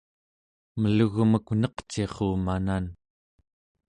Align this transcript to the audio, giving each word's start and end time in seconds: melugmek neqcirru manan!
melugmek 0.79 1.47
neqcirru 1.61 2.29
manan! 2.45 2.85